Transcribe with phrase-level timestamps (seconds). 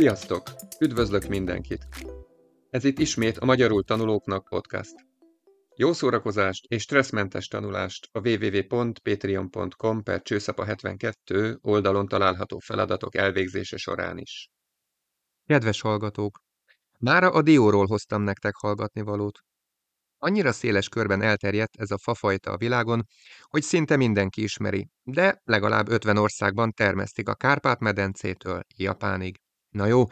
[0.00, 0.42] Sziasztok!
[0.78, 1.88] Üdvözlök mindenkit!
[2.70, 4.94] Ez itt ismét a Magyarul Tanulóknak podcast.
[5.76, 14.18] Jó szórakozást és stresszmentes tanulást a www.patreon.com per csőszapa 72 oldalon található feladatok elvégzése során
[14.18, 14.50] is.
[15.44, 16.40] Kedves hallgatók!
[16.98, 19.38] Mára a dióról hoztam nektek hallgatni valót.
[20.18, 23.02] Annyira széles körben elterjedt ez a fafajta a világon,
[23.42, 29.36] hogy szinte mindenki ismeri, de legalább 50 országban termesztik a Kárpát-medencétől Japánig.
[29.70, 30.04] Na jó,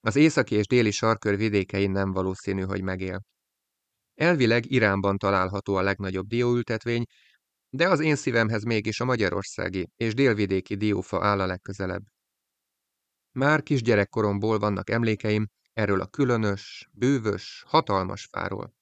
[0.00, 3.22] az északi és déli sarkör vidékein nem valószínű, hogy megél.
[4.14, 7.04] Elvileg Iránban található a legnagyobb dióültetvény,
[7.68, 12.02] de az én szívemhez mégis a magyarországi és délvidéki diófa áll a legközelebb.
[13.32, 18.74] Már kisgyerekkoromból vannak emlékeim erről a különös, bűvös, hatalmas fáról.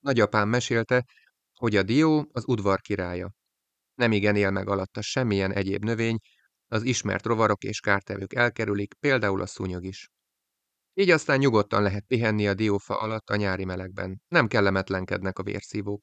[0.00, 1.04] Nagyapám mesélte,
[1.52, 3.32] hogy a dió az udvar királya.
[3.94, 6.18] Nem igen él meg alatta semmilyen egyéb növény,
[6.72, 10.08] az ismert rovarok és kártevők elkerülik, például a szúnyog is.
[10.94, 16.02] Így aztán nyugodtan lehet pihenni a diófa alatt a nyári melegben, nem kellemetlenkednek a vérszívók.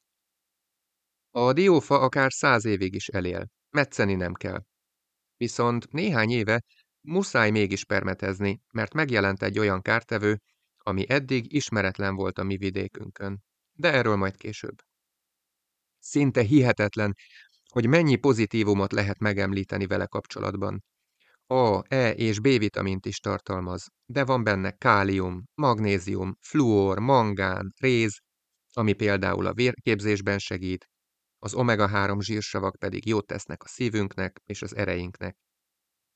[1.31, 4.63] A diófa akár száz évig is elél, metszeni nem kell.
[5.37, 6.61] Viszont néhány éve
[7.01, 10.41] muszáj mégis permetezni, mert megjelent egy olyan kártevő,
[10.77, 13.43] ami eddig ismeretlen volt a mi vidékünkön.
[13.73, 14.75] De erről majd később.
[15.99, 17.15] Szinte hihetetlen,
[17.73, 20.83] hogy mennyi pozitívumot lehet megemlíteni vele kapcsolatban.
[21.47, 28.19] A, E és B vitamint is tartalmaz, de van benne kálium, magnézium, fluor, mangán, réz,
[28.73, 30.89] ami például a vérképzésben segít,
[31.39, 35.37] az omega-3 zsírsavak pedig jót tesznek a szívünknek és az ereinknek.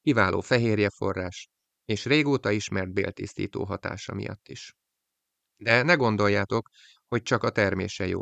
[0.01, 1.49] Kiváló fehérjeforrás,
[1.85, 4.73] és régóta ismert béltisztító hatása miatt is.
[5.55, 6.69] De ne gondoljátok,
[7.07, 8.21] hogy csak a termése jó.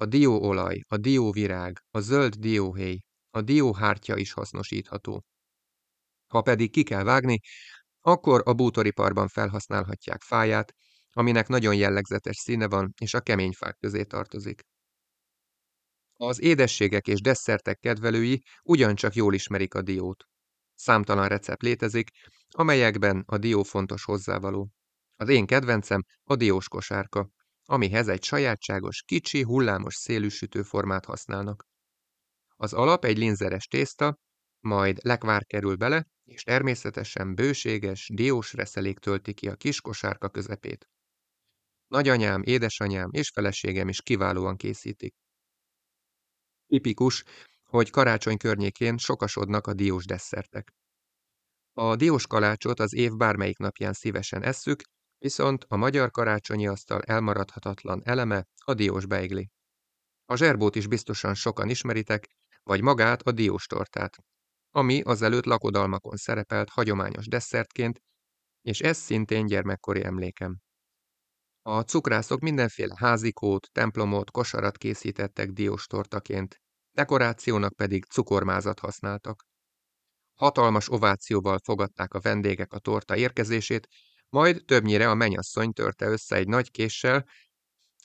[0.00, 5.24] A dióolaj, a dióvirág, a zöld dióhéj, a dióhártya is hasznosítható.
[6.26, 7.40] Ha pedig ki kell vágni,
[8.00, 10.72] akkor a bútoriparban felhasználhatják fáját,
[11.12, 14.62] aminek nagyon jellegzetes színe van, és a kemény fák közé tartozik.
[16.12, 20.24] Az édességek és desszertek kedvelői ugyancsak jól ismerik a diót.
[20.74, 22.10] Számtalan recept létezik,
[22.48, 24.70] amelyekben a dió fontos hozzávaló.
[25.16, 27.30] Az én kedvencem a diós kosárka,
[27.70, 31.66] amihez egy sajátságos, kicsi, hullámos szélű sütőformát használnak.
[32.56, 34.18] Az alap egy linzeres tészta,
[34.60, 40.88] majd lekvár kerül bele, és természetesen bőséges, diós reszelék tölti ki a kis kosárka közepét.
[41.86, 45.14] Nagyanyám, édesanyám és feleségem is kiválóan készítik.
[46.66, 47.24] Tipikus,
[47.62, 50.74] hogy karácsony környékén sokasodnak a diós desszertek.
[51.72, 54.82] A diós kalácsot az év bármelyik napján szívesen esszük,
[55.18, 59.50] Viszont a magyar karácsonyi asztal elmaradhatatlan eleme a diós beigli.
[60.24, 62.26] A zserbót is biztosan sokan ismeritek,
[62.62, 64.16] vagy magát a diós tortát,
[64.70, 68.00] ami azelőtt lakodalmakon szerepelt hagyományos desszertként,
[68.62, 70.58] és ez szintén gyermekkori emlékem.
[71.62, 76.60] A cukrászok mindenféle házikót, templomot, kosarat készítettek diós tortaként,
[76.92, 79.44] dekorációnak pedig cukormázat használtak.
[80.34, 83.88] Hatalmas ovációval fogadták a vendégek a torta érkezését,
[84.28, 87.24] majd többnyire a menyasszony törte össze egy nagy késsel,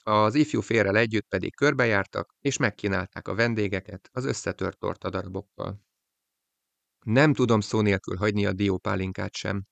[0.02, 5.80] az ifjú férrel együtt pedig körbejártak, és megkínálták a vendégeket az összetört tortadarabokkal.
[7.04, 9.64] Nem tudom szó nélkül hagyni a diópálinkát sem,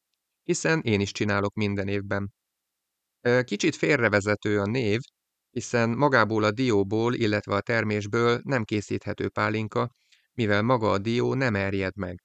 [0.42, 2.32] hiszen én is csinálok minden évben.
[3.44, 5.00] Kicsit félrevezető a név,
[5.50, 9.91] hiszen magából a dióból, illetve a termésből nem készíthető pálinka,
[10.32, 12.22] mivel maga a dió nem erjed meg.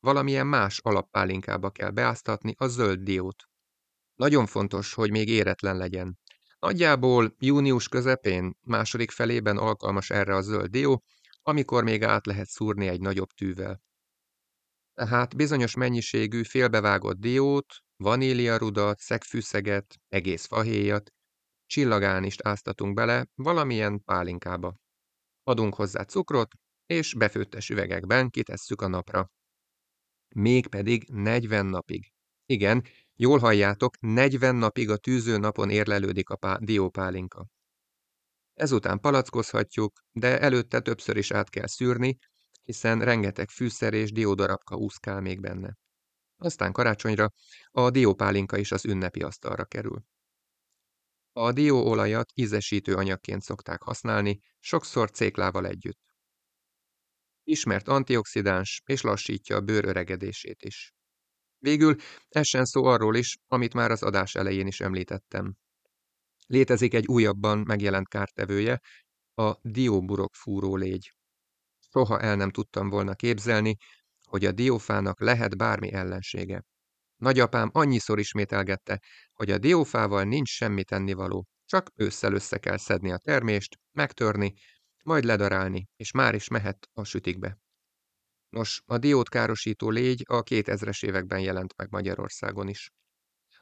[0.00, 3.47] Valamilyen más alappálinkába kell beáztatni a zöld diót.
[4.18, 6.18] Nagyon fontos, hogy még éretlen legyen.
[6.58, 11.04] Nagyjából június közepén, második felében alkalmas erre a zöld dió,
[11.42, 13.82] amikor még át lehet szúrni egy nagyobb tűvel.
[14.94, 21.12] Tehát bizonyos mennyiségű félbevágott diót, vaníliarudat, szegfűszeget, egész fahéjat,
[21.66, 24.76] csillagánist áztatunk bele valamilyen pálinkába.
[25.42, 26.54] Adunk hozzá cukrot,
[26.86, 29.30] és befőttes üvegekben kitesszük a napra.
[30.34, 32.12] Mégpedig 40 napig.
[32.46, 32.84] Igen,
[33.20, 37.46] Jól halljátok, 40 napig a tűző napon érlelődik a pá- diópálinka.
[38.54, 42.18] Ezután palackozhatjuk, de előtte többször is át kell szűrni,
[42.62, 45.76] hiszen rengeteg fűszer és diódarabka úszkál még benne.
[46.36, 47.32] Aztán karácsonyra
[47.70, 50.02] a diópálinka is az ünnepi asztalra kerül.
[51.32, 56.00] A dióolajat ízesítő anyagként szokták használni, sokszor céklával együtt.
[57.44, 60.92] Ismert antioxidáns és lassítja a bőr öregedését is.
[61.58, 61.94] Végül
[62.28, 65.56] essen szó arról is, amit már az adás elején is említettem.
[66.46, 68.80] Létezik egy újabban megjelent kártevője,
[69.34, 71.12] a dióburok fúró légy.
[71.92, 73.76] Soha el nem tudtam volna képzelni,
[74.24, 76.64] hogy a diófának lehet bármi ellensége.
[77.16, 79.00] Nagyapám annyiszor ismételgette,
[79.32, 84.54] hogy a diófával nincs semmi tennivaló, csak ősszel össze kell szedni a termést, megtörni,
[85.04, 87.58] majd ledarálni, és már is mehet a sütikbe.
[88.48, 92.90] Nos, a diót károsító légy a 2000-es években jelent meg Magyarországon is.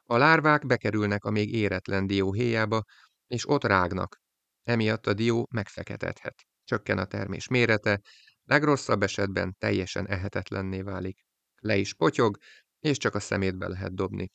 [0.02, 2.82] A lárvák bekerülnek a még éretlen dió héjába,
[3.26, 4.20] és ott rágnak.
[4.62, 6.46] Emiatt a dió megfeketedhet.
[6.64, 8.00] Csökken a termés mérete,
[8.44, 11.24] legrosszabb esetben teljesen ehetetlenné válik.
[11.60, 12.36] Le is potyog,
[12.78, 14.30] és csak a szemétbe lehet dobni.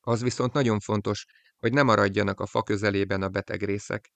[0.00, 1.24] Az viszont nagyon fontos,
[1.58, 4.12] hogy ne maradjanak a fa közelében a beteg részek,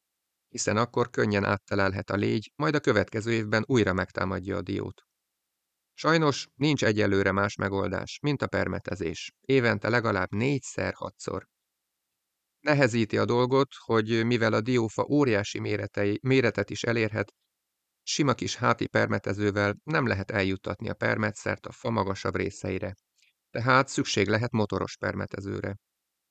[0.48, 5.05] hiszen akkor könnyen áttelelhet a légy, majd a következő évben újra megtámadja a diót.
[5.98, 9.32] Sajnos nincs egyelőre más megoldás, mint a permetezés.
[9.40, 11.46] Évente legalább négyszer-hatszor.
[12.60, 17.32] Nehezíti a dolgot, hogy mivel a diófa óriási méretei, méretet is elérhet,
[18.02, 22.94] sima kis háti permetezővel nem lehet eljuttatni a permetszert a fa magasabb részeire.
[23.50, 25.76] Tehát szükség lehet motoros permetezőre.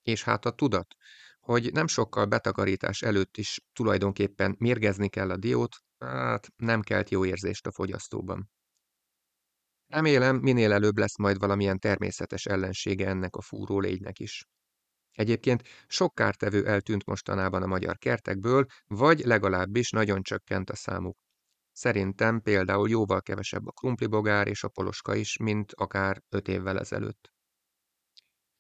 [0.01, 0.95] És hát a tudat,
[1.39, 7.25] hogy nem sokkal betakarítás előtt is tulajdonképpen mérgezni kell a diót, hát nem kelt jó
[7.25, 8.49] érzést a fogyasztóban.
[9.87, 14.45] Remélem, minél előbb lesz majd valamilyen természetes ellensége ennek a fúró légynek is.
[15.11, 21.17] Egyébként sok kártevő eltűnt mostanában a magyar kertekből, vagy legalábbis nagyon csökkent a számuk.
[21.71, 27.33] Szerintem például jóval kevesebb a krumplibogár és a poloska is, mint akár öt évvel ezelőtt.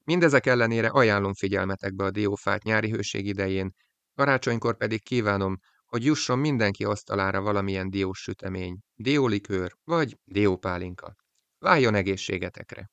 [0.03, 3.73] Mindezek ellenére ajánlom figyelmetekbe a diófát nyári hőség idején,
[4.15, 11.15] karácsonykor pedig kívánom, hogy jusson mindenki asztalára valamilyen diós sütemény, diólikőr vagy diópálinka.
[11.57, 12.91] Váljon egészségetekre!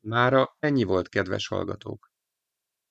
[0.00, 2.10] Mára ennyi volt, kedves hallgatók!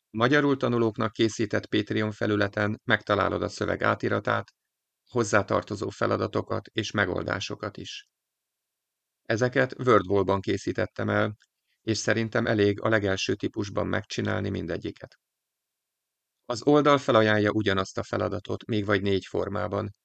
[0.09, 4.53] Magyarul tanulóknak készített Patreon felületen megtalálod a szöveg átiratát,
[5.09, 8.07] hozzátartozó feladatokat és megoldásokat is.
[9.21, 11.37] Ezeket WordWall-ban készítettem el,
[11.81, 15.19] és szerintem elég a legelső típusban megcsinálni mindegyiket.
[16.45, 19.95] Az oldal felajánlja ugyanazt a feladatot, még vagy négy formában,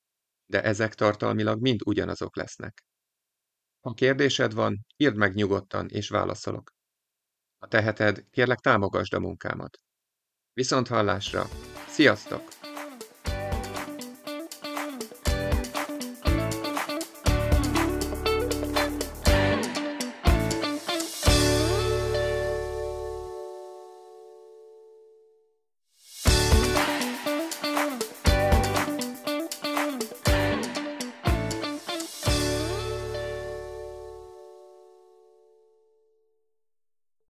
[0.47, 2.85] de ezek tartalmilag mind ugyanazok lesznek.
[3.81, 6.71] Ha kérdésed van, írd meg nyugodtan, és válaszolok.
[7.59, 9.79] Ha teheted, kérlek támogasd a munkámat.
[10.53, 11.49] Viszont hallásra!
[11.89, 12.60] Sziasztok!